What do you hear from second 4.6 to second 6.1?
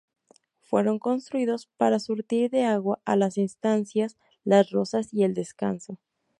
Rosas y El Descanso.